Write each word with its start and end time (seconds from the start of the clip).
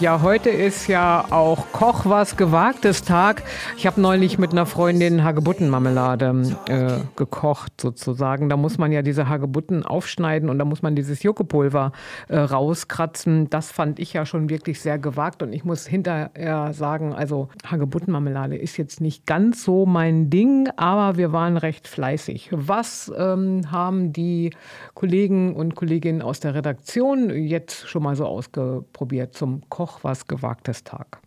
Ja, 0.00 0.22
heute 0.22 0.50
ist 0.50 0.88
ja 0.88 1.24
auch 1.30 1.70
Koch 1.70 2.04
was 2.04 2.36
Gewagtes 2.36 3.04
Tag. 3.04 3.44
Ich 3.76 3.86
habe 3.86 4.00
neulich 4.00 4.38
mit 4.38 4.50
einer 4.50 4.66
Freundin 4.66 5.22
Hagebuttenmarmelade 5.22 6.56
äh, 6.66 6.98
gekocht 7.14 7.80
sozusagen. 7.80 8.48
Da 8.48 8.56
muss 8.56 8.76
man 8.76 8.90
ja 8.90 9.02
diese 9.02 9.28
Hagebutten 9.28 9.86
aufschneiden 9.86 10.50
und 10.50 10.58
da 10.58 10.64
muss 10.64 10.82
man 10.82 10.96
dieses 10.96 11.22
Juckepulver 11.22 11.92
äh, 12.26 12.36
rauskratzen. 12.36 13.48
Das 13.50 13.70
fand 13.70 14.00
ich 14.00 14.12
ja 14.12 14.26
schon 14.26 14.50
wirklich 14.50 14.80
sehr 14.80 14.98
gewagt 14.98 15.44
und 15.44 15.52
ich 15.52 15.64
muss 15.64 15.86
hinterher 15.86 16.72
sagen, 16.72 17.14
also 17.14 17.48
Hagebuttenmarmelade 17.64 18.56
ist 18.56 18.76
jetzt 18.76 19.00
nicht 19.00 19.26
ganz 19.26 19.62
so 19.62 19.86
mein 19.86 20.28
Ding, 20.28 20.68
aber 20.76 21.18
wir 21.18 21.32
waren 21.32 21.56
recht 21.56 21.86
fleißig. 21.86 22.50
Was 22.50 23.12
ähm, 23.16 23.70
haben 23.70 24.12
die 24.12 24.50
Kollegen 24.94 25.54
und 25.54 25.76
Kolleginnen 25.76 26.20
aus 26.20 26.40
der 26.40 26.56
Redaktion 26.56 27.30
jetzt 27.30 27.88
schon 27.88 28.02
mal 28.02 28.16
so 28.16 28.26
ausprobiert 28.26 29.34
zum 29.34 29.62
Kochen? 29.68 29.83
Koch 29.84 30.02
was 30.02 30.26
Gewagtes 30.26 30.82
Tag 30.82 31.23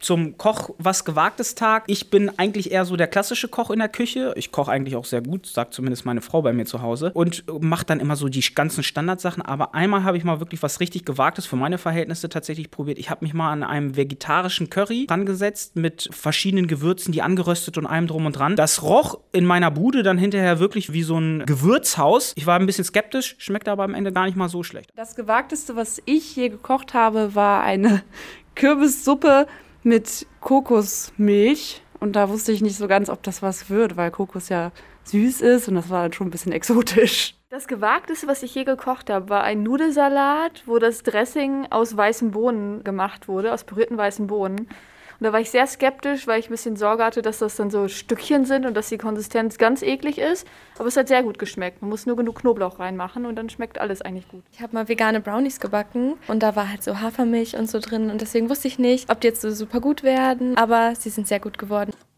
zum 0.00 0.36
Koch 0.38 0.70
was 0.78 1.04
Gewagtes 1.04 1.54
Tag. 1.54 1.84
Ich 1.86 2.10
bin 2.10 2.30
eigentlich 2.38 2.70
eher 2.70 2.84
so 2.84 2.96
der 2.96 3.06
klassische 3.06 3.48
Koch 3.48 3.70
in 3.70 3.78
der 3.78 3.88
Küche. 3.88 4.32
Ich 4.36 4.52
koche 4.52 4.70
eigentlich 4.70 4.96
auch 4.96 5.04
sehr 5.04 5.20
gut, 5.20 5.46
sagt 5.46 5.74
zumindest 5.74 6.04
meine 6.04 6.20
Frau 6.20 6.42
bei 6.42 6.52
mir 6.52 6.66
zu 6.66 6.82
Hause. 6.82 7.10
Und 7.14 7.44
mache 7.60 7.84
dann 7.84 8.00
immer 8.00 8.16
so 8.16 8.28
die 8.28 8.42
ganzen 8.54 8.82
Standardsachen. 8.82 9.42
Aber 9.42 9.74
einmal 9.74 10.04
habe 10.04 10.16
ich 10.16 10.24
mal 10.24 10.40
wirklich 10.40 10.62
was 10.62 10.80
richtig 10.80 11.04
Gewagtes 11.04 11.46
für 11.46 11.56
meine 11.56 11.78
Verhältnisse 11.78 12.28
tatsächlich 12.28 12.70
probiert. 12.70 12.98
Ich 12.98 13.10
habe 13.10 13.24
mich 13.24 13.34
mal 13.34 13.52
an 13.52 13.62
einem 13.62 13.96
vegetarischen 13.96 14.70
Curry 14.70 15.06
rangesetzt 15.10 15.76
mit 15.76 16.08
verschiedenen 16.12 16.66
Gewürzen, 16.66 17.12
die 17.12 17.22
angeröstet 17.22 17.78
und 17.78 17.86
allem 17.86 18.06
drum 18.06 18.26
und 18.26 18.32
dran. 18.36 18.56
Das 18.56 18.82
roch 18.82 19.18
in 19.32 19.44
meiner 19.44 19.70
Bude 19.70 20.02
dann 20.02 20.18
hinterher 20.18 20.58
wirklich 20.58 20.92
wie 20.92 21.02
so 21.02 21.18
ein 21.18 21.44
Gewürzhaus. 21.46 22.32
Ich 22.36 22.46
war 22.46 22.58
ein 22.58 22.66
bisschen 22.66 22.84
skeptisch, 22.84 23.36
schmeckt 23.38 23.68
aber 23.68 23.84
am 23.84 23.94
Ende 23.94 24.12
gar 24.12 24.26
nicht 24.26 24.36
mal 24.36 24.48
so 24.48 24.62
schlecht. 24.62 24.90
Das 24.96 25.14
Gewagteste, 25.16 25.76
was 25.76 26.00
ich 26.04 26.36
je 26.36 26.48
gekocht 26.48 26.94
habe, 26.94 27.34
war 27.34 27.62
eine 27.62 28.02
Kürbissuppe 28.54 29.46
mit 29.86 30.26
Kokosmilch. 30.40 31.82
Und 31.98 32.14
da 32.14 32.28
wusste 32.28 32.52
ich 32.52 32.60
nicht 32.60 32.76
so 32.76 32.88
ganz, 32.88 33.08
ob 33.08 33.22
das 33.22 33.40
was 33.40 33.70
wird, 33.70 33.96
weil 33.96 34.10
Kokos 34.10 34.50
ja 34.50 34.70
süß 35.04 35.40
ist 35.40 35.68
und 35.68 35.76
das 35.76 35.88
war 35.88 36.02
dann 36.02 36.12
schon 36.12 36.26
ein 36.26 36.30
bisschen 36.30 36.52
exotisch. 36.52 37.34
Das 37.48 37.68
Gewagteste, 37.68 38.26
was 38.26 38.42
ich 38.42 38.54
je 38.54 38.64
gekocht 38.64 39.08
habe, 39.08 39.30
war 39.30 39.44
ein 39.44 39.62
Nudelsalat, 39.62 40.64
wo 40.66 40.78
das 40.78 41.02
Dressing 41.02 41.68
aus 41.70 41.96
weißen 41.96 42.32
Bohnen 42.32 42.84
gemacht 42.84 43.28
wurde, 43.28 43.54
aus 43.54 43.64
pürierten 43.64 43.96
weißen 43.96 44.26
Bohnen. 44.26 44.68
Und 45.18 45.24
da 45.24 45.32
war 45.32 45.40
ich 45.40 45.50
sehr 45.50 45.66
skeptisch, 45.66 46.26
weil 46.26 46.40
ich 46.40 46.48
ein 46.48 46.52
bisschen 46.52 46.76
Sorge 46.76 47.04
hatte, 47.04 47.22
dass 47.22 47.38
das 47.38 47.56
dann 47.56 47.70
so 47.70 47.88
Stückchen 47.88 48.44
sind 48.44 48.66
und 48.66 48.74
dass 48.74 48.88
die 48.88 48.98
Konsistenz 48.98 49.58
ganz 49.58 49.82
eklig 49.82 50.18
ist. 50.18 50.46
Aber 50.78 50.88
es 50.88 50.96
hat 50.96 51.08
sehr 51.08 51.22
gut 51.22 51.38
geschmeckt. 51.38 51.80
Man 51.80 51.90
muss 51.90 52.04
nur 52.04 52.16
genug 52.16 52.40
Knoblauch 52.40 52.78
reinmachen 52.78 53.24
und 53.24 53.36
dann 53.36 53.48
schmeckt 53.48 53.78
alles 53.78 54.02
eigentlich 54.02 54.28
gut. 54.28 54.42
Ich 54.52 54.60
habe 54.60 54.74
mal 54.74 54.88
vegane 54.88 55.20
Brownies 55.20 55.58
gebacken 55.58 56.14
und 56.28 56.42
da 56.42 56.54
war 56.54 56.68
halt 56.68 56.82
so 56.82 57.00
Hafermilch 57.00 57.56
und 57.56 57.70
so 57.70 57.78
drin. 57.78 58.10
Und 58.10 58.20
deswegen 58.20 58.50
wusste 58.50 58.68
ich 58.68 58.78
nicht, 58.78 59.10
ob 59.10 59.20
die 59.20 59.28
jetzt 59.28 59.40
so 59.40 59.50
super 59.50 59.80
gut 59.80 60.02
werden, 60.02 60.56
aber 60.56 60.94
sie 60.94 61.10
sind 61.10 61.26
sehr 61.26 61.40
gut 61.40 61.58
geworden. 61.58 61.92